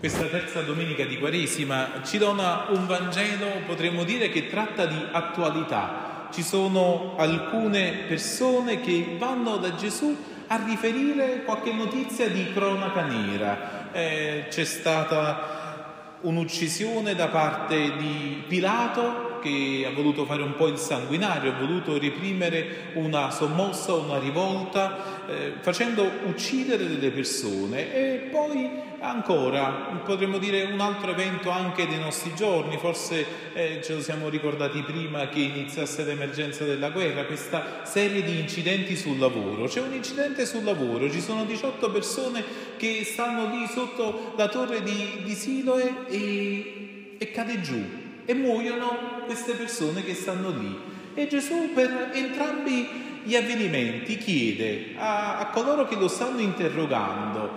Questa 0.00 0.28
terza 0.28 0.62
domenica 0.62 1.04
di 1.04 1.18
Quaresima 1.18 2.00
ci 2.04 2.16
dona 2.16 2.68
un 2.70 2.86
Vangelo, 2.86 3.60
potremmo 3.66 4.02
dire, 4.02 4.30
che 4.30 4.48
tratta 4.48 4.86
di 4.86 4.96
attualità. 5.12 6.28
Ci 6.32 6.42
sono 6.42 7.16
alcune 7.18 8.04
persone 8.08 8.80
che 8.80 9.16
vanno 9.18 9.58
da 9.58 9.74
Gesù 9.74 10.16
a 10.46 10.58
riferire 10.64 11.42
qualche 11.44 11.74
notizia 11.74 12.30
di 12.30 12.50
cronaca 12.50 13.02
nera. 13.02 13.92
Eh, 13.92 14.46
c'è 14.48 14.64
stata 14.64 16.16
un'uccisione 16.22 17.14
da 17.14 17.28
parte 17.28 17.98
di 17.98 18.42
Pilato 18.48 19.29
che 19.40 19.84
ha 19.86 19.92
voluto 19.92 20.24
fare 20.24 20.42
un 20.42 20.54
po' 20.54 20.68
il 20.68 20.78
sanguinario, 20.78 21.52
ha 21.52 21.58
voluto 21.58 21.98
reprimere 21.98 22.92
una 22.94 23.30
sommossa, 23.30 23.94
una 23.94 24.18
rivolta, 24.18 25.26
eh, 25.26 25.52
facendo 25.60 26.08
uccidere 26.26 26.86
delle 26.86 27.10
persone. 27.10 27.94
E 27.94 28.28
poi 28.30 28.88
ancora, 29.00 30.00
potremmo 30.04 30.38
dire 30.38 30.62
un 30.64 30.80
altro 30.80 31.10
evento 31.10 31.50
anche 31.50 31.86
dei 31.86 31.98
nostri 31.98 32.34
giorni, 32.34 32.76
forse 32.78 33.26
eh, 33.52 33.80
ce 33.82 33.94
lo 33.94 34.00
siamo 34.00 34.28
ricordati 34.28 34.82
prima 34.82 35.28
che 35.28 35.40
iniziasse 35.40 36.04
l'emergenza 36.04 36.64
della 36.64 36.90
guerra, 36.90 37.24
questa 37.24 37.82
serie 37.84 38.22
di 38.22 38.38
incidenti 38.38 38.96
sul 38.96 39.18
lavoro. 39.18 39.64
C'è 39.64 39.80
un 39.80 39.92
incidente 39.92 40.46
sul 40.46 40.64
lavoro, 40.64 41.10
ci 41.10 41.20
sono 41.20 41.44
18 41.44 41.90
persone 41.90 42.44
che 42.76 43.04
stanno 43.04 43.54
lì 43.54 43.66
sotto 43.66 44.34
la 44.36 44.48
torre 44.48 44.82
di, 44.82 45.22
di 45.24 45.34
Siloe 45.34 46.06
e, 46.08 47.16
e 47.18 47.30
cade 47.30 47.60
giù 47.60 47.99
e 48.30 48.34
muoiono 48.34 49.22
queste 49.24 49.54
persone 49.54 50.04
che 50.04 50.14
stanno 50.14 50.50
lì. 50.50 50.78
E 51.14 51.26
Gesù 51.26 51.72
per 51.74 52.10
entrambi 52.12 52.88
gli 53.24 53.34
avvenimenti 53.34 54.18
chiede 54.18 54.94
a, 54.96 55.38
a 55.38 55.46
coloro 55.46 55.88
che 55.88 55.96
lo 55.96 56.06
stanno 56.06 56.38
interrogando, 56.38 57.50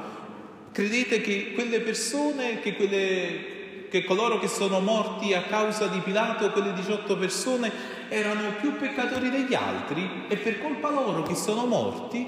credete 0.72 1.22
che 1.22 1.52
quelle 1.54 1.80
persone, 1.82 2.60
che, 2.60 2.76
quelle, 2.76 3.86
che 3.88 4.04
coloro 4.04 4.40
che 4.40 4.48
sono 4.48 4.80
morti 4.80 5.36
a 5.36 5.44
causa 5.44 5.86
di 5.86 6.00
Pilato, 6.00 6.50
quelle 6.50 6.74
18 6.74 7.18
persone, 7.18 7.72
erano 8.10 8.54
più 8.60 8.76
peccatori 8.76 9.30
degli 9.30 9.54
altri 9.54 10.24
e 10.28 10.38
per 10.38 10.60
colpa 10.60 10.90
loro 10.90 11.22
che 11.22 11.36
sono 11.36 11.68
morti, 11.68 12.28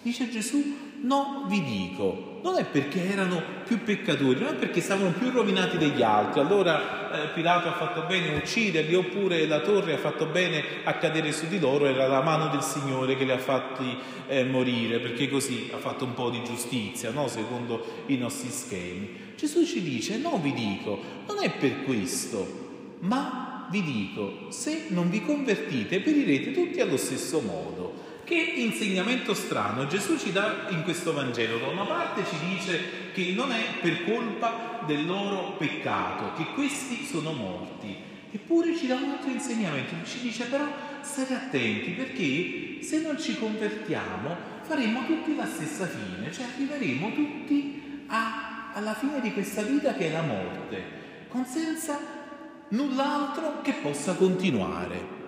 dice 0.00 0.30
Gesù, 0.30 0.89
No, 1.02 1.46
vi 1.48 1.62
dico, 1.62 2.40
non 2.42 2.58
è 2.58 2.64
perché 2.64 3.10
erano 3.10 3.42
più 3.64 3.82
peccatori, 3.82 4.38
non 4.38 4.54
è 4.54 4.56
perché 4.56 4.80
stavano 4.80 5.12
più 5.12 5.30
rovinati 5.30 5.78
degli 5.78 6.02
altri. 6.02 6.40
Allora 6.40 7.24
eh, 7.24 7.28
Pilato 7.28 7.68
ha 7.68 7.72
fatto 7.72 8.02
bene 8.06 8.34
a 8.34 8.36
ucciderli, 8.36 8.94
oppure 8.94 9.46
la 9.46 9.60
torre 9.60 9.94
ha 9.94 9.98
fatto 9.98 10.26
bene 10.26 10.62
a 10.84 10.94
cadere 10.94 11.32
su 11.32 11.46
di 11.46 11.58
loro, 11.58 11.86
era 11.86 12.06
la 12.06 12.20
mano 12.20 12.48
del 12.48 12.62
Signore 12.62 13.16
che 13.16 13.24
li 13.24 13.30
ha 13.30 13.38
fatti 13.38 13.96
eh, 14.26 14.44
morire, 14.44 14.98
perché 14.98 15.28
così 15.28 15.70
ha 15.72 15.78
fatto 15.78 16.04
un 16.04 16.14
po' 16.14 16.28
di 16.28 16.42
giustizia, 16.44 17.10
no? 17.10 17.28
secondo 17.28 17.84
i 18.06 18.16
nostri 18.16 18.50
schemi. 18.50 19.28
Gesù 19.36 19.64
ci 19.64 19.82
dice, 19.82 20.18
no, 20.18 20.38
vi 20.38 20.52
dico, 20.52 20.98
non 21.26 21.42
è 21.42 21.50
per 21.50 21.82
questo, 21.84 22.96
ma 23.00 23.66
vi 23.70 23.82
dico, 23.82 24.50
se 24.50 24.86
non 24.88 25.08
vi 25.08 25.22
convertite, 25.24 26.00
perirete 26.00 26.52
tutti 26.52 26.80
allo 26.80 26.96
stesso 26.96 27.40
modo. 27.40 28.08
Che 28.30 28.36
insegnamento 28.36 29.34
strano 29.34 29.88
Gesù 29.88 30.16
ci 30.16 30.30
dà 30.30 30.66
in 30.68 30.84
questo 30.84 31.12
Vangelo. 31.12 31.58
Da 31.58 31.66
una 31.66 31.82
parte 31.82 32.22
ci 32.24 32.36
dice 32.48 33.10
che 33.12 33.32
non 33.34 33.50
è 33.50 33.80
per 33.80 34.04
colpa 34.04 34.84
del 34.86 35.04
loro 35.04 35.56
peccato, 35.58 36.34
che 36.36 36.54
questi 36.54 37.04
sono 37.04 37.32
morti. 37.32 37.92
Eppure 38.30 38.76
ci 38.76 38.86
dà 38.86 38.94
un 38.94 39.10
altro 39.10 39.30
insegnamento, 39.32 39.96
ci 40.04 40.20
dice 40.20 40.44
però 40.44 40.64
state 41.00 41.34
attenti 41.34 41.90
perché 41.90 42.84
se 42.84 43.00
non 43.00 43.18
ci 43.18 43.36
convertiamo 43.36 44.36
faremo 44.62 45.06
tutti 45.06 45.34
la 45.34 45.46
stessa 45.46 45.88
fine, 45.88 46.30
cioè 46.30 46.44
arriveremo 46.54 47.12
tutti 47.12 48.04
a, 48.06 48.70
alla 48.74 48.94
fine 48.94 49.20
di 49.20 49.32
questa 49.32 49.62
vita 49.62 49.94
che 49.94 50.08
è 50.08 50.12
la 50.12 50.22
morte, 50.22 50.82
con 51.26 51.44
senza 51.46 51.98
null'altro 52.68 53.60
che 53.60 53.72
possa 53.82 54.14
continuare. 54.14 55.18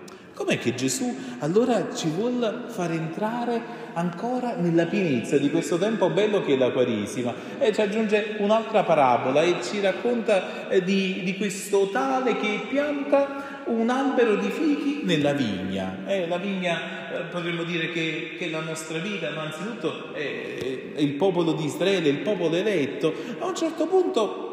Com'è 0.43 0.59
che 0.59 0.75
Gesù 0.75 1.17
allora 1.39 1.95
ci 1.95 2.09
vuole 2.09 2.63
far 2.67 2.91
entrare 2.91 3.61
ancora 3.93 4.55
nella 4.55 4.87
pienezza 4.87 5.37
di 5.37 5.49
questo 5.49 5.77
tempo 5.77 6.09
bello 6.09 6.43
che 6.43 6.55
è 6.55 6.57
la 6.57 6.69
Quaresima? 6.69 7.33
E 7.57 7.71
ci 7.71 7.79
aggiunge 7.79 8.35
un'altra 8.39 8.83
parabola 8.83 9.41
e 9.41 9.55
ci 9.63 9.79
racconta 9.79 10.67
eh, 10.67 10.83
di, 10.83 11.21
di 11.23 11.37
questo 11.37 11.87
tale 11.93 12.35
che 12.35 12.59
pianta 12.67 13.61
un 13.67 13.89
albero 13.89 14.35
di 14.35 14.49
fichi 14.49 15.03
nella 15.05 15.31
vigna. 15.31 15.99
Eh, 16.07 16.27
la 16.27 16.39
vigna 16.39 16.77
eh, 17.13 17.21
potremmo 17.31 17.63
dire 17.63 17.93
che, 17.93 18.35
che, 18.37 18.47
è 18.47 18.49
la 18.49 18.59
nostra 18.59 18.97
vita, 18.97 19.29
ma 19.33 19.43
anzitutto 19.43 20.13
è, 20.13 20.91
è 20.93 20.99
il 20.99 21.13
popolo 21.13 21.53
di 21.53 21.63
Israele, 21.63 22.09
il 22.09 22.19
popolo 22.19 22.53
eletto. 22.53 23.13
A 23.39 23.45
un 23.45 23.55
certo 23.55 23.87
punto 23.87 24.52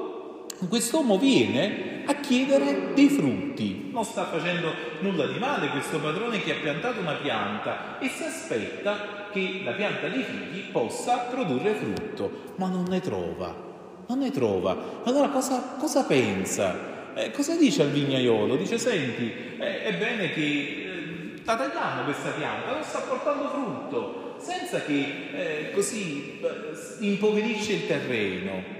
quest'uomo 0.68 1.18
viene 1.18 2.02
a 2.06 2.14
chiedere 2.16 2.92
dei 2.94 3.08
frutti. 3.08 3.90
Non 3.92 4.04
sta 4.04 4.24
facendo 4.24 4.72
nulla 5.00 5.26
di 5.26 5.38
male 5.38 5.68
questo 5.68 5.98
padrone 5.98 6.42
che 6.42 6.52
ha 6.52 6.60
piantato 6.60 7.00
una 7.00 7.14
pianta 7.14 7.98
e 7.98 8.08
si 8.08 8.24
aspetta 8.24 9.28
che 9.32 9.60
la 9.64 9.72
pianta 9.72 10.08
dei 10.08 10.22
figli 10.22 10.70
possa 10.70 11.18
produrre 11.30 11.74
frutto, 11.74 12.54
ma 12.56 12.68
non 12.68 12.84
ne 12.88 13.00
trova. 13.00 13.68
Non 14.06 14.18
ne 14.18 14.30
trova. 14.30 15.02
Allora 15.04 15.28
cosa, 15.28 15.76
cosa 15.78 16.04
pensa? 16.04 17.14
Eh, 17.14 17.30
cosa 17.30 17.56
dice 17.56 17.82
al 17.82 17.90
vignaiolo? 17.90 18.56
Dice, 18.56 18.78
senti, 18.78 19.32
eh, 19.58 19.82
è 19.84 19.96
bene 19.96 20.32
che 20.32 20.40
eh, 20.40 21.40
la 21.44 21.56
tagliamo 21.56 22.04
questa 22.04 22.30
pianta, 22.30 22.72
non 22.72 22.82
sta 22.82 23.00
portando 23.00 23.48
frutto, 23.48 24.34
senza 24.38 24.80
che 24.82 25.28
eh, 25.32 25.70
così 25.72 26.40
eh, 26.40 27.04
impoverisce 27.04 27.72
il 27.72 27.86
terreno. 27.86 28.78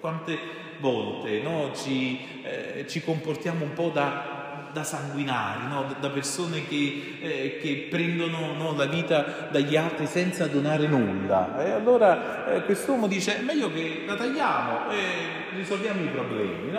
Quante 0.00 0.36
volte 0.82 1.40
no? 1.40 1.70
ci, 1.74 2.18
eh, 2.42 2.84
ci, 2.88 3.00
comportiamo 3.00 3.64
un 3.64 3.72
po' 3.72 3.88
da, 3.88 4.68
da 4.72 4.82
sanguinari, 4.82 5.68
no? 5.68 5.94
da 6.00 6.10
persone 6.10 6.66
che, 6.66 7.18
eh, 7.20 7.58
che 7.62 7.86
prendono 7.88 8.52
no, 8.54 8.74
la 8.74 8.86
vita 8.86 9.48
dagli 9.50 9.76
altri 9.76 10.06
senza 10.06 10.46
donare 10.48 10.88
nulla. 10.88 11.64
E 11.64 11.70
allora 11.70 12.52
eh, 12.52 12.64
quest'uomo 12.64 13.06
dice: 13.06 13.38
meglio 13.42 13.72
che 13.72 14.02
la 14.04 14.16
tagliamo 14.16 14.90
e 14.90 14.98
risolviamo 15.54 16.02
i 16.02 16.08
problemi. 16.08 16.70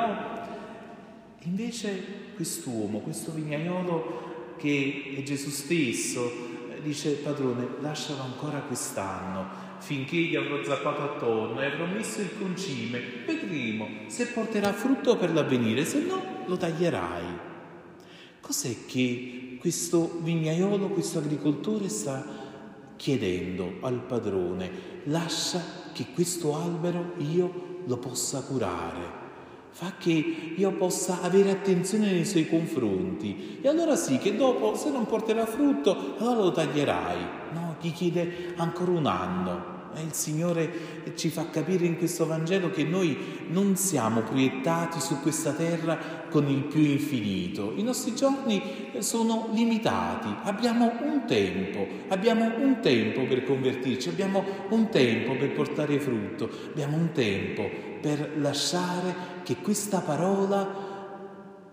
Invece 1.46 2.04
quest'uomo, 2.36 3.00
questo 3.00 3.32
vignaiolo 3.32 4.56
che 4.58 5.16
è 5.18 5.24
Gesù 5.24 5.50
stesso, 5.50 6.53
dice 6.84 7.12
padrone, 7.14 7.68
lascialo 7.80 8.22
ancora 8.22 8.60
quest'anno 8.60 9.72
finché 9.80 10.16
gli 10.16 10.36
avrò 10.36 10.64
zappato 10.64 11.02
attorno 11.02 11.62
e 11.62 11.66
avrò 11.66 11.86
messo 11.86 12.22
il 12.22 12.30
concime, 12.38 13.02
vedremo 13.26 13.88
se 14.08 14.28
porterà 14.28 14.72
frutto 14.72 15.18
per 15.18 15.34
l'avvenire, 15.34 15.84
se 15.84 16.00
no 16.00 16.22
lo 16.46 16.56
taglierai. 16.56 17.52
Cos'è 18.40 18.86
che 18.86 19.58
questo 19.60 20.20
vignaiolo, 20.22 20.90
questo 20.90 21.20
agricoltore 21.20 21.90
sta 21.90 22.26
chiedendo 22.96 23.78
al 23.82 24.02
padrone? 24.02 25.02
Lascia 25.06 25.62
che 25.94 26.08
questo 26.14 26.56
albero 26.56 27.14
io 27.18 27.82
lo 27.86 27.98
possa 27.98 28.42
curare 28.42 29.23
fa 29.74 29.94
che 29.98 30.54
io 30.56 30.72
possa 30.74 31.22
avere 31.22 31.50
attenzione 31.50 32.12
nei 32.12 32.26
suoi 32.26 32.48
confronti. 32.48 33.58
E 33.60 33.68
allora 33.68 33.96
sì 33.96 34.20
che 34.20 34.36
dopo 34.36 34.76
se 34.76 34.92
non 34.92 35.08
porterà 35.08 35.48
frutto 35.48 36.16
allora 36.20 36.44
lo 36.44 36.52
taglierai. 36.52 37.18
No 37.54 37.76
gli 37.82 37.92
chiede 37.92 38.54
ancora 38.56 38.92
un 38.92 39.08
anno. 39.08 39.72
Il 39.96 40.14
Signore 40.14 40.72
ci 41.16 41.30
fa 41.30 41.50
capire 41.50 41.86
in 41.86 41.98
questo 41.98 42.26
Vangelo 42.26 42.72
che 42.72 42.84
noi 42.84 43.16
non 43.50 43.76
siamo 43.76 44.22
proiettati 44.22 45.00
su 45.00 45.20
questa 45.22 45.52
terra 45.54 45.98
con 46.30 46.48
il 46.48 46.64
più 46.64 46.82
infinito. 46.82 47.74
I 47.76 47.84
nostri 47.84 48.16
giorni 48.16 48.62
sono 49.00 49.50
limitati, 49.54 50.30
abbiamo 50.44 50.92
un 51.02 51.26
tempo, 51.28 51.88
abbiamo 52.08 52.46
un 52.58 52.80
tempo 52.82 53.26
per 53.26 53.44
convertirci, 53.44 54.10
abbiamo 54.10 54.44
un 54.70 54.90
tempo 54.90 55.36
per 55.36 55.52
portare 55.52 56.00
frutto, 56.00 56.50
abbiamo 56.72 56.98
un 56.98 57.12
tempo 57.12 57.92
per 58.04 58.34
lasciare 58.38 59.16
che 59.44 59.62
questa 59.62 60.00
parola 60.02 60.92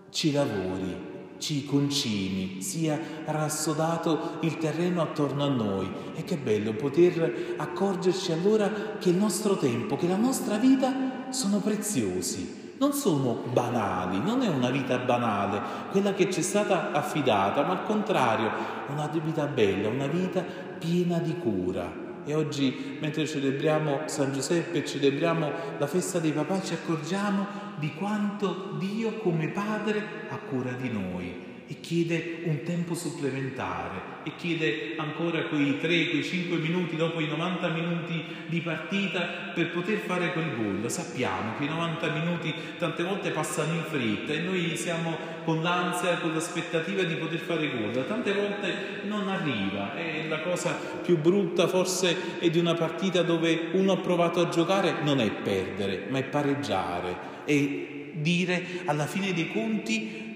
ci 0.09 0.31
lavori 0.31 1.09
ci 1.41 1.65
concimi, 1.65 2.61
sia 2.61 2.99
rassodato 3.25 4.37
il 4.41 4.59
terreno 4.59 5.01
attorno 5.01 5.43
a 5.43 5.49
noi. 5.49 5.91
E 6.13 6.23
che 6.23 6.37
bello 6.37 6.73
poter 6.73 7.55
accorgerci 7.57 8.31
allora 8.31 8.69
che 8.99 9.09
il 9.09 9.15
nostro 9.15 9.57
tempo, 9.57 9.97
che 9.97 10.07
la 10.07 10.17
nostra 10.17 10.57
vita 10.57 10.93
sono 11.31 11.57
preziosi, 11.57 12.75
non 12.77 12.93
sono 12.93 13.43
banali, 13.51 14.19
non 14.19 14.43
è 14.43 14.47
una 14.47 14.69
vita 14.69 14.99
banale, 14.99 15.61
quella 15.89 16.13
che 16.13 16.31
ci 16.31 16.41
è 16.41 16.43
stata 16.43 16.91
affidata, 16.91 17.63
ma 17.63 17.71
al 17.71 17.85
contrario, 17.85 18.51
una 18.89 19.07
vita 19.07 19.45
bella, 19.45 19.89
una 19.89 20.07
vita 20.07 20.43
piena 20.77 21.17
di 21.17 21.35
cura. 21.39 22.00
E 22.25 22.33
oggi, 22.35 22.97
mentre 22.99 23.25
celebriamo 23.25 24.01
San 24.05 24.31
Giuseppe, 24.31 24.85
celebriamo 24.85 25.51
la 25.77 25.87
festa 25.87 26.19
dei 26.19 26.31
papà, 26.31 26.61
ci 26.61 26.73
accorgiamo 26.73 27.47
di 27.77 27.93
quanto 27.93 28.75
Dio 28.77 29.17
come 29.17 29.47
Padre 29.49 30.27
ha 30.29 30.37
cura 30.37 30.71
di 30.73 30.89
noi 30.89 31.50
e 31.71 31.79
chiede 31.79 32.39
un 32.43 32.63
tempo 32.63 32.93
supplementare 32.93 34.19
e 34.23 34.35
chiede 34.35 34.95
ancora 34.97 35.43
quei 35.43 35.79
3, 35.79 36.09
quei 36.09 36.21
5 36.21 36.57
minuti 36.57 36.97
dopo 36.97 37.21
i 37.21 37.29
90 37.29 37.69
minuti 37.69 38.25
di 38.47 38.59
partita 38.59 39.53
per 39.55 39.71
poter 39.71 39.99
fare 39.99 40.33
quel 40.33 40.53
gol. 40.53 40.91
Sappiamo 40.91 41.53
che 41.57 41.63
i 41.63 41.69
90 41.69 42.09
minuti 42.09 42.53
tante 42.77 43.03
volte 43.03 43.29
passano 43.29 43.73
in 43.73 43.83
fretta 43.83 44.33
e 44.33 44.39
noi 44.39 44.75
siamo 44.75 45.15
con 45.45 45.63
l'ansia, 45.63 46.17
con 46.17 46.33
l'aspettativa 46.33 47.03
di 47.03 47.15
poter 47.15 47.39
fare 47.39 47.71
gol. 47.71 48.05
Tante 48.05 48.33
volte 48.33 49.03
non 49.05 49.29
arriva 49.29 49.95
e 49.95 50.27
la 50.27 50.41
cosa 50.41 50.77
più 51.01 51.17
brutta 51.19 51.69
forse 51.69 52.39
è 52.39 52.49
di 52.49 52.59
una 52.59 52.73
partita 52.73 53.21
dove 53.21 53.69
uno 53.71 53.93
ha 53.93 53.97
provato 53.97 54.41
a 54.41 54.49
giocare 54.49 54.95
non 55.03 55.21
è 55.21 55.31
perdere, 55.31 56.07
ma 56.09 56.17
è 56.17 56.23
pareggiare 56.23 57.29
e 57.45 58.11
dire 58.15 58.81
alla 58.83 59.05
fine 59.05 59.31
dei 59.31 59.49
conti 59.53 60.30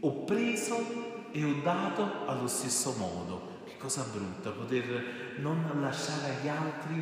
ho 0.00 0.24
preso 0.24 1.28
e 1.32 1.44
ho 1.44 1.54
dato 1.62 2.26
allo 2.26 2.46
stesso 2.46 2.94
modo. 2.98 3.54
Che 3.64 3.76
cosa 3.78 4.06
brutta 4.10 4.50
poter 4.50 5.36
non 5.38 5.64
lasciare 5.80 6.36
agli 6.36 6.48
altri 6.48 6.94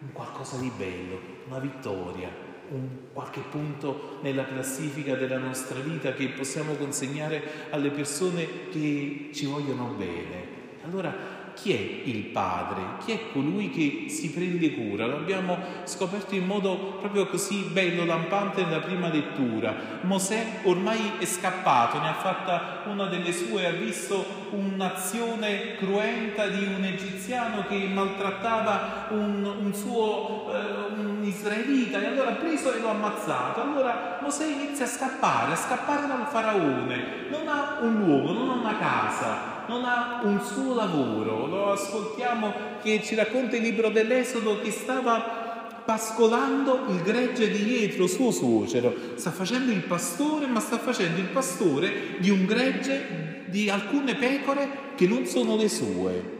un 0.00 0.12
qualcosa 0.12 0.56
di 0.56 0.70
bello, 0.76 1.18
una 1.46 1.58
vittoria, 1.58 2.28
un 2.68 2.88
qualche 3.12 3.40
punto 3.40 4.18
nella 4.22 4.44
classifica 4.44 5.14
della 5.14 5.38
nostra 5.38 5.78
vita 5.80 6.12
che 6.12 6.28
possiamo 6.28 6.74
consegnare 6.74 7.68
alle 7.70 7.90
persone 7.90 8.68
che 8.70 9.30
ci 9.32 9.46
vogliono 9.46 9.94
bene. 9.96 10.54
Allora 10.84 11.35
chi 11.56 11.72
è 11.72 12.08
il 12.08 12.24
padre, 12.24 12.82
chi 13.04 13.12
è 13.12 13.32
colui 13.32 13.70
che 13.70 14.08
si 14.08 14.30
prende 14.30 14.72
cura. 14.72 15.06
Lo 15.06 15.16
abbiamo 15.16 15.58
scoperto 15.84 16.34
in 16.34 16.44
modo 16.44 16.98
proprio 17.00 17.26
così 17.26 17.62
bello, 17.72 18.04
lampante 18.04 18.62
nella 18.62 18.80
prima 18.80 19.08
lettura. 19.08 19.74
Mosè 20.02 20.60
ormai 20.64 21.12
è 21.18 21.24
scappato, 21.24 21.98
ne 21.98 22.08
ha 22.08 22.14
fatta 22.14 22.82
una 22.84 23.06
delle 23.06 23.32
sue, 23.32 23.66
ha 23.66 23.72
visto 23.72 24.44
un'azione 24.50 25.76
cruenta 25.76 26.46
di 26.46 26.64
un 26.64 26.84
egiziano 26.84 27.64
che 27.66 27.88
maltrattava 27.92 29.08
un, 29.10 29.44
un 29.44 29.74
suo 29.74 30.52
eh, 30.52 30.94
un 30.94 31.22
israelita 31.24 32.00
e 32.00 32.06
allora 32.06 32.30
ha 32.30 32.34
preso 32.34 32.72
e 32.72 32.80
lo 32.80 32.88
ha 32.88 32.92
ammazzato. 32.92 33.62
Allora 33.62 34.18
Mosè 34.20 34.46
inizia 34.46 34.84
a 34.84 34.88
scappare, 34.88 35.52
a 35.52 35.56
scappare 35.56 36.06
dal 36.06 36.26
faraone. 36.28 37.26
Non 37.30 37.48
ha 37.48 37.78
un 37.80 38.04
luogo, 38.04 38.32
non 38.32 38.50
ha 38.50 38.60
una 38.60 38.78
casa, 38.78 39.55
non 39.68 39.84
ha 39.84 40.20
un 40.24 40.40
suo 40.40 40.74
lavoro. 40.74 41.46
Lo 41.46 41.72
ascoltiamo 41.72 42.52
che 42.82 43.02
ci 43.02 43.14
racconta 43.14 43.56
il 43.56 43.62
libro 43.62 43.90
dell'Esodo 43.90 44.60
che 44.60 44.70
stava 44.70 45.82
pascolando 45.84 46.86
il 46.88 47.02
gregge 47.02 47.50
di 47.50 47.62
Pietro, 47.62 48.06
suo 48.06 48.30
suocero. 48.30 48.94
Sta 49.14 49.30
facendo 49.30 49.70
il 49.70 49.82
pastore, 49.82 50.46
ma 50.46 50.60
sta 50.60 50.78
facendo 50.78 51.20
il 51.20 51.28
pastore 51.28 52.16
di 52.18 52.30
un 52.30 52.44
gregge 52.44 53.44
di 53.46 53.70
alcune 53.70 54.16
pecore 54.16 54.94
che 54.96 55.06
non 55.06 55.24
sono 55.26 55.56
le 55.56 55.68
sue. 55.68 56.34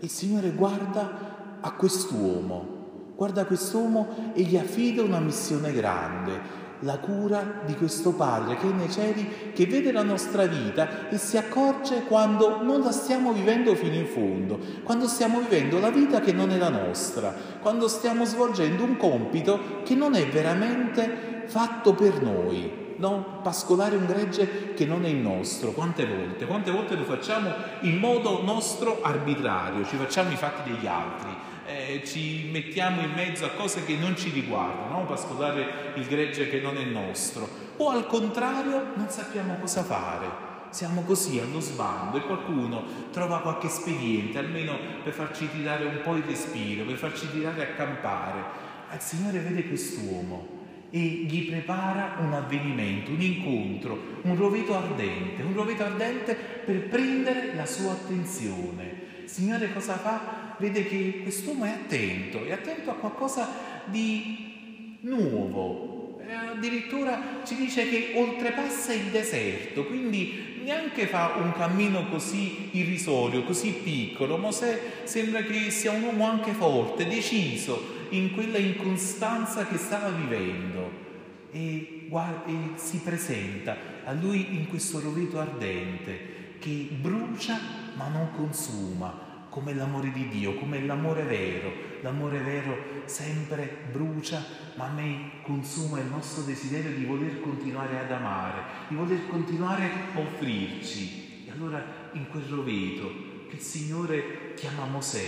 Il 0.00 0.10
Signore 0.10 0.50
guarda 0.50 1.58
a 1.60 1.72
quest'uomo, 1.72 3.14
guarda 3.16 3.42
a 3.42 3.44
quest'uomo 3.46 4.32
e 4.34 4.42
gli 4.42 4.56
affida 4.56 5.02
una 5.02 5.20
missione 5.20 5.72
grande 5.72 6.64
la 6.80 6.98
cura 6.98 7.62
di 7.64 7.74
questo 7.74 8.12
Padre 8.12 8.56
che 8.56 8.68
è 8.68 8.72
nei 8.72 8.90
cieli, 8.90 9.52
che 9.54 9.66
vede 9.66 9.92
la 9.92 10.02
nostra 10.02 10.46
vita 10.46 11.08
e 11.08 11.16
si 11.18 11.36
accorge 11.36 12.02
quando 12.02 12.62
non 12.62 12.80
la 12.80 12.92
stiamo 12.92 13.32
vivendo 13.32 13.74
fino 13.74 13.94
in 13.94 14.06
fondo, 14.06 14.58
quando 14.82 15.06
stiamo 15.06 15.40
vivendo 15.40 15.78
la 15.78 15.90
vita 15.90 16.20
che 16.20 16.32
non 16.32 16.50
è 16.50 16.58
la 16.58 16.68
nostra, 16.68 17.34
quando 17.60 17.88
stiamo 17.88 18.24
svolgendo 18.24 18.84
un 18.84 18.96
compito 18.96 19.82
che 19.84 19.94
non 19.94 20.14
è 20.14 20.26
veramente 20.26 21.44
fatto 21.46 21.94
per 21.94 22.22
noi. 22.22 22.84
No? 22.98 23.40
Pascolare 23.42 23.94
un 23.96 24.06
gregge 24.06 24.72
che 24.72 24.86
non 24.86 25.04
è 25.04 25.08
il 25.08 25.16
nostro, 25.16 25.72
quante 25.72 26.06
volte? 26.06 26.46
Quante 26.46 26.70
volte 26.70 26.94
lo 26.94 27.04
facciamo 27.04 27.50
in 27.80 27.98
modo 27.98 28.42
nostro 28.42 29.00
arbitrario, 29.02 29.84
ci 29.84 29.96
facciamo 29.96 30.30
i 30.30 30.36
fatti 30.36 30.70
degli 30.70 30.86
altri, 30.86 31.28
eh, 31.66 32.02
ci 32.04 32.48
mettiamo 32.50 33.02
in 33.02 33.12
mezzo 33.12 33.44
a 33.44 33.50
cose 33.50 33.84
che 33.84 33.96
non 33.96 34.16
ci 34.16 34.30
riguardano, 34.30 35.00
no? 35.00 35.04
pascolare 35.04 35.92
il 35.94 36.06
gregge 36.06 36.48
che 36.48 36.60
non 36.60 36.76
è 36.76 36.84
nostro, 36.84 37.48
o 37.76 37.90
al 37.90 38.06
contrario 38.06 38.92
non 38.94 39.08
sappiamo 39.08 39.56
cosa 39.58 39.82
fare. 39.82 40.44
Siamo 40.70 41.02
così 41.02 41.38
allo 41.38 41.60
sbando 41.60 42.18
e 42.18 42.22
qualcuno 42.22 42.82
trova 43.10 43.40
qualche 43.40 43.68
espediente, 43.68 44.38
almeno 44.38 44.76
per 45.02 45.12
farci 45.12 45.48
tirare 45.50 45.84
un 45.84 46.00
po' 46.02 46.16
il 46.16 46.24
respiro, 46.24 46.84
per 46.84 46.96
farci 46.96 47.30
tirare 47.30 47.62
a 47.62 47.74
campare. 47.74 48.64
Il 48.92 49.00
Signore 49.00 49.38
vede 49.38 49.68
quest'uomo 49.68 50.54
e 50.90 50.98
gli 50.98 51.48
prepara 51.48 52.16
un 52.20 52.32
avvenimento, 52.32 53.10
un 53.10 53.20
incontro, 53.20 54.20
un 54.22 54.36
roveto 54.36 54.76
ardente, 54.76 55.42
un 55.42 55.54
roveto 55.54 55.84
ardente 55.84 56.34
per 56.34 56.88
prendere 56.88 57.54
la 57.54 57.66
sua 57.66 57.92
attenzione. 57.92 59.24
Signore 59.24 59.72
cosa 59.72 59.94
fa? 59.94 60.45
Vede 60.58 60.86
che 60.86 61.20
quest'uomo 61.22 61.64
è 61.64 61.70
attento, 61.70 62.44
è 62.44 62.52
attento 62.52 62.90
a 62.90 62.94
qualcosa 62.94 63.48
di 63.86 64.98
nuovo. 65.00 66.18
Eh, 66.26 66.32
addirittura 66.32 67.40
ci 67.44 67.54
dice 67.54 67.88
che 67.88 68.12
oltrepassa 68.16 68.92
il 68.92 69.10
deserto, 69.10 69.86
quindi 69.86 70.60
neanche 70.64 71.06
fa 71.06 71.34
un 71.36 71.52
cammino 71.52 72.08
così 72.08 72.70
irrisorio, 72.72 73.44
così 73.44 73.70
piccolo. 73.70 74.36
Mosè 74.36 75.02
sembra 75.04 75.42
che 75.42 75.70
sia 75.70 75.92
un 75.92 76.02
uomo 76.02 76.26
anche 76.26 76.52
forte, 76.52 77.06
deciso 77.06 77.94
in 78.10 78.32
quella 78.32 78.58
incostanza 78.58 79.66
che 79.66 79.78
stava 79.78 80.08
vivendo. 80.08 81.04
E, 81.52 82.06
guarda, 82.08 82.44
e 82.46 82.54
si 82.74 82.98
presenta 82.98 83.76
a 84.04 84.12
lui 84.12 84.56
in 84.56 84.68
questo 84.68 85.00
roveto 85.00 85.38
ardente 85.38 86.34
che 86.58 86.88
brucia 86.90 87.58
ma 87.94 88.08
non 88.08 88.30
consuma, 88.34 89.25
come 89.56 89.72
l'amore 89.72 90.12
di 90.12 90.28
Dio, 90.28 90.54
come 90.56 90.84
l'amore 90.84 91.22
vero. 91.22 91.72
L'amore 92.02 92.40
vero 92.40 92.76
sempre 93.06 93.86
brucia, 93.90 94.44
ma 94.74 94.84
a 94.84 94.92
me 94.92 95.30
consuma 95.40 95.98
il 95.98 96.08
nostro 96.08 96.42
desiderio 96.42 96.94
di 96.94 97.06
voler 97.06 97.40
continuare 97.40 97.98
ad 97.98 98.12
amare, 98.12 98.60
di 98.88 98.96
voler 98.96 99.26
continuare 99.28 99.90
a 100.14 100.18
offrirci. 100.18 101.46
E 101.46 101.52
allora 101.52 101.82
in 102.12 102.28
quel 102.28 102.42
roveto 102.42 103.10
che 103.48 103.56
il 103.56 103.62
Signore 103.62 104.52
chiama 104.56 104.84
Mosè, 104.84 105.24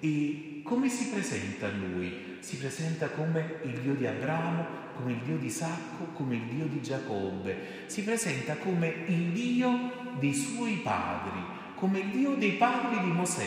e 0.00 0.60
come 0.64 0.88
si 0.88 1.10
presenta 1.10 1.68
a 1.68 1.70
lui? 1.70 2.38
Si 2.40 2.56
presenta 2.56 3.08
come 3.10 3.60
il 3.62 3.78
Dio 3.78 3.94
di 3.94 4.04
Abramo, 4.04 4.66
come 4.96 5.12
il 5.12 5.18
Dio 5.18 5.36
di 5.36 5.46
Isacco, 5.46 6.06
come 6.12 6.34
il 6.34 6.42
Dio 6.42 6.66
di 6.66 6.82
Giacobbe. 6.82 7.84
Si 7.86 8.02
presenta 8.02 8.56
come 8.56 9.04
il 9.06 9.30
Dio 9.30 10.16
dei 10.18 10.34
suoi 10.34 10.80
padri, 10.82 11.53
come 11.76 12.00
il 12.00 12.08
Dio 12.10 12.34
dei 12.34 12.52
padri 12.52 13.00
di 13.00 13.10
Mosè. 13.10 13.46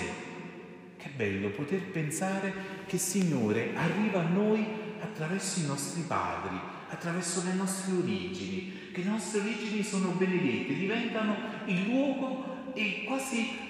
Che 0.97 1.09
bello 1.15 1.49
poter 1.49 1.81
pensare 1.91 2.53
che 2.85 2.95
il 2.95 3.01
Signore 3.01 3.71
arriva 3.75 4.21
a 4.21 4.27
noi 4.27 4.65
attraverso 4.99 5.59
i 5.59 5.65
nostri 5.65 6.01
padri, 6.01 6.59
attraverso 6.89 7.43
le 7.45 7.53
nostre 7.53 7.93
origini, 7.93 8.91
che 8.91 9.03
le 9.03 9.09
nostre 9.09 9.41
origini 9.41 9.83
sono 9.83 10.09
benedette, 10.11 10.73
diventano 10.73 11.35
il 11.65 11.83
luogo 11.87 12.71
e 12.73 13.03
quasi 13.05 13.65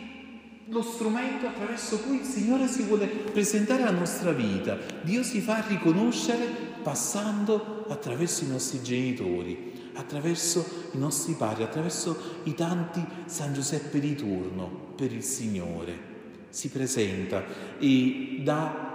lo 0.70 0.82
strumento 0.82 1.48
attraverso 1.48 2.00
cui 2.00 2.18
il 2.18 2.26
Signore 2.26 2.68
si 2.68 2.84
vuole 2.84 3.08
presentare 3.08 3.84
alla 3.84 3.98
nostra 3.98 4.32
vita. 4.32 4.78
Dio 5.02 5.24
si 5.24 5.40
fa 5.42 5.64
riconoscere 5.68 6.46
passando 6.82 7.86
attraverso 7.90 8.44
i 8.44 8.48
nostri 8.48 8.82
genitori 8.82 9.77
attraverso 9.98 10.66
i 10.94 10.98
nostri 10.98 11.34
padri, 11.34 11.64
attraverso 11.64 12.16
i 12.44 12.54
tanti 12.54 13.06
San 13.26 13.54
Giuseppe 13.54 14.00
di 14.00 14.16
turno 14.16 14.70
per 14.96 15.12
il 15.12 15.24
Signore. 15.24 16.16
Si 16.50 16.70
presenta 16.70 17.44
e 17.80 18.42
dà 18.44 18.86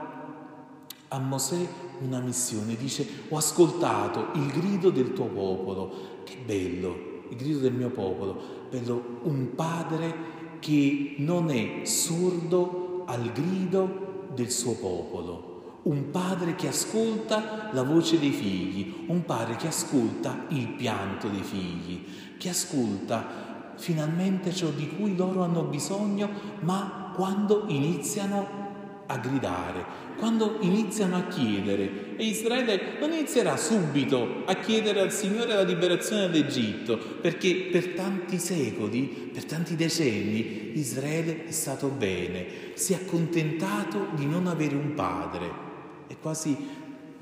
a 1.09 1.19
Mosè 1.19 1.67
una 2.01 2.21
missione, 2.21 2.75
dice 2.77 3.07
ho 3.29 3.37
ascoltato 3.37 4.29
il 4.35 4.47
grido 4.47 4.91
del 4.91 5.13
tuo 5.13 5.27
popolo, 5.27 6.23
che 6.25 6.37
bello, 6.45 7.27
il 7.29 7.37
grido 7.37 7.59
del 7.59 7.75
mio 7.75 7.91
popolo, 7.91 8.41
bello 8.71 9.21
un 9.25 9.55
padre 9.55 10.31
che 10.61 11.17
non 11.19 11.51
è 11.51 11.85
sordo 11.85 13.05
al 13.07 13.33
grido 13.33 14.31
del 14.35 14.51
suo 14.51 14.75
popolo 14.75 15.52
un 15.85 16.11
padre 16.11 16.55
che 16.55 16.69
ascolta 16.69 17.71
la 17.73 17.83
voce 17.83 18.19
dei 18.19 18.31
figli, 18.31 19.05
un 19.07 19.25
padre 19.25 19.57
che 19.57 19.67
ascolta 19.67 20.45
il 20.49 20.69
pianto 20.69 21.29
dei 21.29 21.43
figli, 21.43 22.05
che 22.39 22.51
ascolta 22.51 23.75
finalmente 23.77 24.53
ciò 24.53 24.69
di 24.69 24.89
cui 24.89 25.17
loro 25.17 25.43
hanno 25.43 25.63
bisogno, 25.63 26.29
ma 26.61 27.13
quando 27.17 27.65
iniziano 27.67 28.61
a 29.07 29.19
gridare, 29.19 29.85
quando 30.19 30.59
iniziano 30.61 31.17
a 31.17 31.27
chiedere. 31.27 32.17
E 32.17 32.27
Israele 32.27 32.99
non 33.01 33.13
inizierà 33.13 33.57
subito 33.57 34.45
a 34.47 34.55
chiedere 34.55 35.01
al 35.01 35.11
Signore 35.11 35.55
la 35.55 35.63
liberazione 35.63 36.31
dall'Egitto, 36.31 36.97
perché 37.21 37.69
per 37.73 37.89
tanti 37.95 38.39
secoli, 38.39 39.31
per 39.33 39.45
tanti 39.47 39.75
decenni, 39.75 40.79
Israele 40.79 41.47
è 41.47 41.51
stato 41.51 41.89
bene, 41.89 42.47
si 42.75 42.93
è 42.93 42.97
accontentato 42.97 44.11
di 44.15 44.27
non 44.27 44.47
avere 44.47 44.77
un 44.77 44.95
padre 44.95 45.71
è 46.13 46.17
quasi 46.21 46.57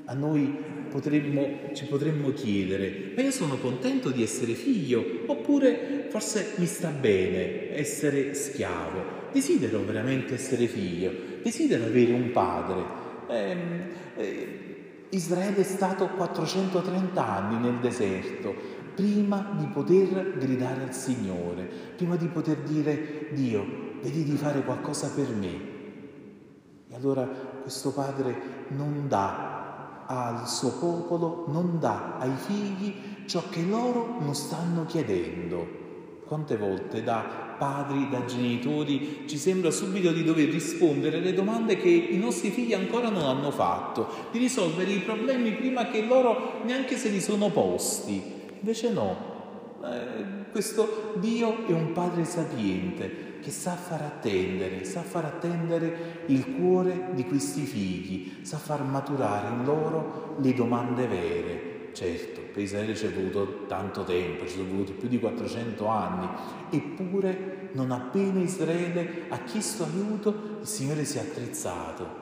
a 0.05 0.13
noi 0.13 0.57
potremmo, 0.89 1.73
ci 1.73 1.85
potremmo 1.85 2.31
chiedere, 2.33 3.13
ma 3.15 3.21
io 3.21 3.31
sono 3.31 3.57
contento 3.57 4.09
di 4.09 4.21
essere 4.21 4.53
figlio 4.53 5.23
oppure 5.27 6.07
forse 6.09 6.55
mi 6.57 6.65
sta 6.65 6.89
bene 6.89 7.73
essere 7.75 8.33
schiavo? 8.33 9.19
Desidero 9.31 9.83
veramente 9.85 10.33
essere 10.33 10.67
figlio, 10.67 11.11
desidero 11.41 11.85
avere 11.85 12.11
un 12.11 12.31
padre. 12.31 12.83
Eh, 13.29 13.57
eh, 14.17 14.59
Israele 15.11 15.57
è 15.57 15.63
stato 15.63 16.07
430 16.09 17.25
anni 17.25 17.61
nel 17.61 17.79
deserto 17.79 18.53
prima 18.93 19.55
di 19.57 19.67
poter 19.67 20.37
gridare 20.37 20.83
al 20.83 20.93
Signore, 20.93 21.69
prima 21.95 22.17
di 22.17 22.27
poter 22.27 22.57
dire 22.57 23.29
Dio, 23.31 23.65
vedi 24.01 24.23
di 24.23 24.35
fare 24.35 24.61
qualcosa 24.63 25.09
per 25.09 25.29
me. 25.29 25.70
E 26.91 26.95
allora 26.95 27.23
questo 27.23 27.91
padre 27.91 28.65
non 28.69 29.05
dà 29.07 30.03
al 30.05 30.45
suo 30.45 30.71
popolo, 30.71 31.45
non 31.47 31.79
dà 31.79 32.17
ai 32.19 32.35
figli 32.35 32.93
ciò 33.27 33.43
che 33.49 33.63
loro 33.63 34.17
non 34.19 34.35
stanno 34.35 34.85
chiedendo. 34.85 35.79
Quante 36.25 36.57
volte 36.57 37.01
da 37.01 37.55
padri, 37.57 38.09
da 38.09 38.25
genitori, 38.25 39.23
ci 39.25 39.37
sembra 39.37 39.71
subito 39.71 40.11
di 40.11 40.25
dover 40.25 40.49
rispondere 40.49 41.19
alle 41.19 41.33
domande 41.33 41.77
che 41.77 41.87
i 41.87 42.17
nostri 42.17 42.49
figli 42.49 42.73
ancora 42.73 43.07
non 43.07 43.23
hanno 43.23 43.51
fatto, 43.51 44.07
di 44.31 44.39
risolvere 44.39 44.91
i 44.91 44.99
problemi 44.99 45.53
prima 45.53 45.87
che 45.87 46.03
loro 46.03 46.59
neanche 46.65 46.97
se 46.97 47.07
li 47.07 47.21
sono 47.21 47.49
posti. 47.51 48.21
Invece 48.59 48.91
no, 48.91 49.15
eh, 49.81 50.40
questo 50.51 51.15
Dio 51.19 51.65
è 51.65 51.71
un 51.71 51.93
padre 51.93 52.25
sapiente 52.25 53.39
che 53.41 53.51
sa 53.51 53.71
far 53.71 54.01
attendere, 54.01 54.83
sa 54.85 55.01
far 55.01 55.25
attendere 55.25 56.23
il 56.27 56.55
cuore 56.55 57.09
di 57.13 57.25
questi 57.25 57.61
figli, 57.61 58.43
sa 58.43 58.57
far 58.57 58.83
maturare 58.83 59.55
in 59.55 59.63
loro 59.63 60.35
le 60.39 60.53
domande 60.53 61.07
vere. 61.07 61.89
Certo, 61.93 62.39
per 62.53 62.61
Israele 62.61 62.95
ci 62.95 63.07
è 63.07 63.11
voluto 63.11 63.65
tanto 63.67 64.03
tempo, 64.03 64.45
ci 64.45 64.55
sono 64.55 64.69
voluti 64.69 64.93
più 64.93 65.09
di 65.09 65.19
400 65.19 65.87
anni, 65.87 66.27
eppure 66.69 67.69
non 67.73 67.91
appena 67.91 68.39
Israele 68.39 69.23
ha 69.29 69.39
chiesto 69.39 69.83
aiuto, 69.83 70.59
il 70.61 70.67
Signore 70.67 71.03
si 71.03 71.17
è 71.17 71.21
attrezzato. 71.21 72.19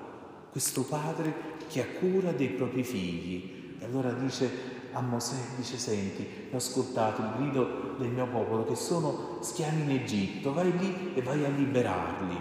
Questo 0.51 0.81
padre 0.83 1.57
che 1.67 1.81
ha 1.81 1.99
cura 1.99 2.31
dei 2.31 2.49
propri 2.49 2.83
figli. 2.83 3.75
E 3.79 3.85
allora 3.85 4.11
dice 4.11 4.77
a 4.93 5.01
Mosè, 5.01 5.35
dice 5.55 5.77
senti, 5.77 6.27
ho 6.51 6.57
ascoltato 6.57 7.21
il 7.21 7.31
grido 7.37 7.88
del 7.99 8.09
mio 8.09 8.27
popolo 8.27 8.65
che 8.65 8.75
sono 8.75 9.37
schiavi 9.41 9.81
in 9.81 9.91
Egitto, 9.91 10.53
vai 10.53 10.75
lì 10.77 11.11
e 11.13 11.21
vai 11.21 11.45
a 11.45 11.49
liberarli. 11.49 12.35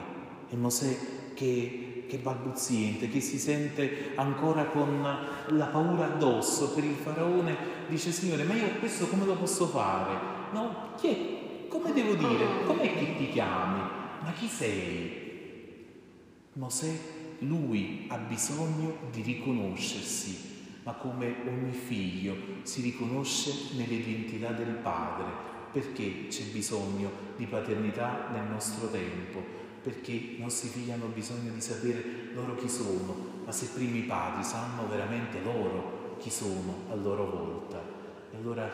E 0.49 0.57
Mosè 0.57 0.97
che 1.35 1.89
che 2.09 2.17
balbuziente, 2.17 3.09
che 3.09 3.21
si 3.21 3.39
sente 3.39 4.13
ancora 4.17 4.65
con 4.65 5.01
la 5.49 5.67
paura 5.67 6.07
addosso 6.07 6.73
per 6.73 6.83
il 6.83 6.95
faraone, 6.95 7.57
dice 7.87 8.11
Signore, 8.11 8.45
ma 8.45 8.55
io 8.55 8.79
questo 8.79 9.07
come 9.09 9.27
lo 9.27 9.37
posso 9.37 9.67
fare? 9.67 10.19
No, 10.53 10.95
chi 10.97 11.09
è? 11.09 11.69
Come 11.69 11.93
devo 11.93 12.15
dire? 12.15 12.65
Com'è 12.65 12.97
che 12.97 13.17
ti 13.19 13.29
chiami? 13.29 13.81
Ma 14.23 14.33
chi 14.33 14.49
sei? 14.49 15.27
Mosè, 16.55 16.99
lui 17.41 18.07
ha 18.09 18.17
bisogno 18.17 18.97
di 19.13 19.21
riconoscersi, 19.21 20.58
ma 20.89 20.95
come 20.95 21.37
ogni 21.47 21.75
figlio 21.75 22.35
si 22.63 22.81
riconosce 22.81 23.77
nell'identità 23.77 24.53
del 24.53 24.79
padre, 24.83 25.27
perché 25.71 26.29
c'è 26.29 26.45
bisogno 26.45 27.11
di 27.37 27.45
paternità 27.45 28.29
nel 28.33 28.45
nostro 28.49 28.89
tempo 28.89 29.59
perché 29.83 30.13
i 30.13 30.37
nostri 30.41 30.69
figli 30.69 30.91
hanno 30.91 31.07
bisogno 31.07 31.53
di 31.53 31.61
sapere 31.61 32.31
loro 32.35 32.55
chi 32.57 32.69
sono, 32.69 33.15
ma 33.45 33.53
se 33.53 33.69
prima 33.73 33.97
i 33.97 34.03
padri 34.03 34.43
sanno 34.43 34.89
veramente 34.89 35.41
loro 35.43 36.17
chi 36.19 36.31
sono 36.31 36.85
a 36.91 36.95
loro 36.95 37.25
volta. 37.31 37.81
E 38.31 38.37
allora 38.37 38.69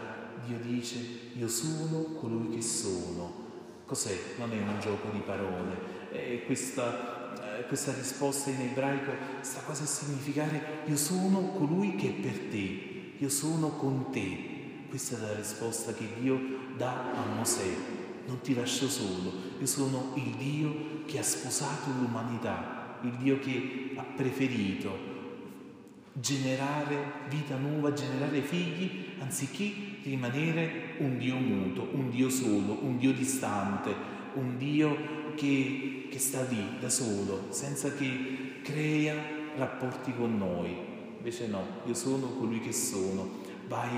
Dio 0.46 0.58
dice, 0.58 1.30
io 1.34 1.48
sono 1.48 2.02
colui 2.18 2.48
che 2.54 2.62
sono. 2.62 3.42
Cos'è? 3.86 4.16
Non 4.38 4.52
è 4.52 4.58
un 4.58 4.80
gioco 4.80 5.08
di 5.12 5.20
parole. 5.20 6.10
E 6.10 6.44
questa, 6.46 7.13
eh, 7.58 7.66
questa 7.66 7.92
risposta 7.92 8.50
in 8.50 8.60
ebraico 8.60 9.12
sta 9.40 9.60
quasi 9.60 9.82
a 9.82 9.86
significare 9.86 10.82
io 10.86 10.96
sono 10.96 11.48
colui 11.52 11.94
che 11.96 12.08
è 12.08 12.12
per 12.12 12.38
te, 12.50 13.12
io 13.16 13.28
sono 13.28 13.70
con 13.70 14.10
te. 14.10 14.52
Questa 14.88 15.16
è 15.16 15.20
la 15.20 15.34
risposta 15.34 15.92
che 15.92 16.06
Dio 16.20 16.38
dà 16.76 17.12
a 17.12 17.34
Mosè 17.34 18.02
non 18.26 18.40
ti 18.40 18.54
lascio 18.54 18.88
solo, 18.88 19.32
io 19.58 19.66
sono 19.66 20.12
il 20.14 20.34
Dio 20.36 21.02
che 21.04 21.18
ha 21.18 21.22
sposato 21.22 21.90
l'umanità, 21.90 22.98
il 23.02 23.12
Dio 23.16 23.38
che 23.38 23.92
ha 23.96 24.02
preferito 24.02 25.12
generare 26.12 27.12
vita 27.28 27.56
nuova, 27.56 27.92
generare 27.92 28.40
figli, 28.40 29.12
anziché 29.18 29.72
rimanere 30.02 30.94
un 30.98 31.18
Dio 31.18 31.36
muto, 31.36 31.88
un 31.92 32.10
Dio 32.10 32.30
solo, 32.30 32.78
un 32.82 32.98
Dio 32.98 33.12
distante, 33.12 33.94
un 34.34 34.56
Dio 34.56 35.22
che, 35.34 36.08
che 36.10 36.18
sta 36.18 36.42
lì 36.42 36.78
da 36.78 36.88
solo, 36.88 37.46
senza 37.50 37.92
che 37.92 38.60
crea 38.62 39.14
rapporti 39.56 40.14
con 40.14 40.36
noi. 40.36 40.76
Invece 41.16 41.46
no, 41.46 41.62
io 41.86 41.94
sono 41.94 42.26
colui 42.28 42.60
che 42.60 42.72
sono. 42.72 43.42
Vai 43.68 43.90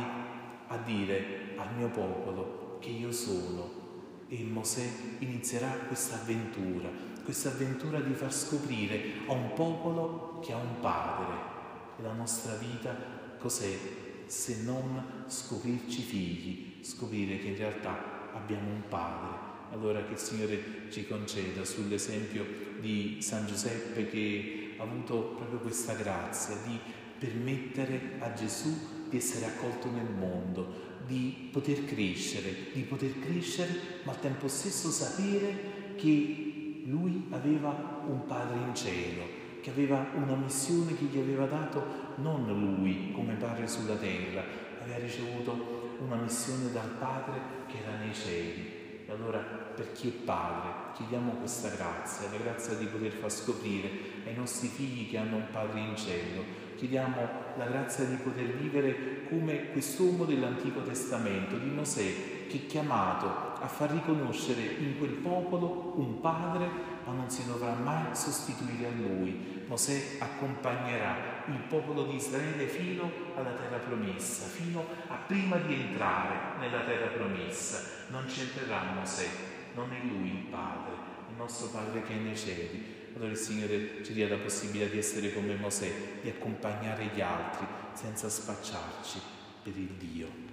a 0.69 0.77
dire 0.79 1.55
al 1.57 1.75
mio 1.77 1.89
popolo 1.89 2.79
che 2.81 2.91
io 2.91 3.13
sono 3.13 3.85
e 4.29 4.43
Mosè 4.43 4.89
inizierà 5.21 5.69
questa 5.87 6.17
avventura, 6.17 6.89
questa 7.23 7.51
avventura 7.51 8.01
di 8.01 8.13
far 8.15 8.33
scoprire 8.33 9.01
a 9.27 9.33
un 9.33 9.53
popolo 9.55 10.41
che 10.41 10.53
ha 10.53 10.57
un 10.57 10.81
padre. 10.81 11.55
E 11.99 12.03
la 12.03 12.13
nostra 12.13 12.55
vita 12.55 12.95
cos'è 13.39 13.79
se 14.27 14.63
non 14.63 15.25
scoprirci 15.27 16.03
figli, 16.03 16.85
scoprire 16.85 17.39
che 17.39 17.49
in 17.49 17.57
realtà 17.57 18.33
abbiamo 18.35 18.69
un 18.69 18.83
padre. 18.89 19.46
Allora 19.71 20.05
che 20.05 20.13
il 20.13 20.19
Signore 20.19 20.63
ci 20.91 21.07
conceda 21.07 21.65
sull'esempio 21.65 22.45
di 22.81 23.19
San 23.21 23.47
Giuseppe 23.47 24.09
che 24.09 24.75
ha 24.79 24.83
avuto 24.83 25.35
proprio 25.37 25.59
questa 25.59 25.95
grazia 25.95 26.57
di 26.65 26.79
permettere 27.19 28.17
a 28.21 28.33
Gesù 28.33 28.95
di 29.09 29.17
essere 29.17 29.47
accolto 29.47 29.91
nel 29.91 30.09
mondo, 30.09 30.95
di 31.07 31.49
poter 31.53 31.85
crescere, 31.85 32.55
di 32.73 32.83
poter 32.83 33.19
crescere, 33.19 33.73
ma 34.05 34.13
al 34.13 34.21
tempo 34.21 34.49
stesso 34.49 34.91
sapere 34.91 35.95
che 35.97 36.83
lui 36.87 37.27
aveva 37.31 38.03
un 38.07 38.27
padre 38.27 38.59
in 38.59 38.75
cielo, 38.75 39.25
che 39.61 39.71
aveva 39.71 40.07
una 40.15 40.35
missione 40.35 40.97
che 40.97 41.05
gli 41.05 41.19
aveva 41.19 41.47
dato 41.47 42.15
non 42.17 42.47
lui 42.47 43.13
come 43.13 43.35
padre 43.35 43.67
sulla 43.67 43.97
terra, 43.97 44.45
aveva 44.81 44.99
ricevuto 44.99 45.97
una 46.01 46.17
missione 46.17 46.71
dal 46.73 46.91
padre 46.99 47.41
che 47.67 47.79
era 47.83 47.97
nei 47.97 48.15
cieli. 48.15 48.76
E 49.09 49.13
allora 49.13 49.39
per 49.39 49.93
chi 49.93 50.09
è 50.09 50.25
padre 50.25 50.93
chiediamo 50.95 51.35
questa 51.35 51.69
grazia, 51.69 52.29
la 52.31 52.39
grazia 52.39 52.75
di 52.75 52.87
poter 52.87 53.13
far 53.13 53.31
scoprire 53.31 53.89
ai 54.27 54.35
nostri 54.35 54.67
figli 54.67 55.09
che 55.09 55.19
hanno 55.19 55.37
un 55.37 55.47
padre 55.53 55.79
in 55.79 55.97
cielo, 55.97 56.43
chiediamo 56.75 57.29
la 57.57 57.67
grazia 57.67 58.05
di 58.05 58.17
poter 58.17 58.57
vivere 58.57 59.25
come 59.29 59.71
quest'uomo 59.71 60.25
dell'Antico 60.25 60.83
Testamento, 60.83 61.57
di 61.57 61.71
Mosè, 61.71 62.47
che 62.49 62.57
è 62.57 62.67
chiamato 62.67 63.63
a 63.63 63.67
far 63.69 63.91
riconoscere 63.91 64.63
in 64.79 64.99
quel 64.99 65.13
popolo 65.13 65.93
un 65.97 66.21
padre, 66.21 66.69
ma 67.05 67.13
non 67.13 67.31
si 67.31 67.47
dovrà 67.47 67.75
mai 67.75 68.15
sostituire 68.15 68.87
a 68.87 68.91
lui. 68.91 69.65
Mosè 69.69 70.17
accompagnerà 70.19 71.36
il 71.49 71.61
popolo 71.69 72.05
di 72.05 72.17
Israele 72.17 72.67
fino 72.67 73.11
alla 73.37 73.53
terra 73.53 73.79
promessa, 73.79 74.47
fino 74.47 74.85
a 75.09 75.17
prima 75.27 75.57
di 75.57 75.75
entrare 75.75 76.59
nella 76.59 76.83
terra 76.85 77.09
promessa. 77.09 78.05
Non 78.09 78.25
c'entrerà 78.27 78.93
Mosè, 78.95 79.29
non 79.75 79.93
è 79.93 80.05
lui 80.05 80.29
il 80.29 80.47
padre, 80.51 80.93
il 81.31 81.37
nostro 81.37 81.69
padre 81.69 82.03
che 82.03 82.13
è 82.15 82.19
nei 82.19 82.37
cieli 82.37 82.97
allora 83.17 83.31
il 83.31 83.39
Signore 83.39 84.05
ci 84.05 84.13
dia 84.13 84.29
la 84.29 84.37
possibilità 84.37 84.93
di 84.93 84.99
essere 84.99 85.33
come 85.33 85.55
Mosè, 85.55 85.91
di 86.21 86.29
accompagnare 86.29 87.11
gli 87.15 87.23
altri 87.23 87.67
senza 87.95 88.29
spacciarci 88.29 89.19
per 89.63 89.75
il 89.75 89.93
Dio. 89.93 90.46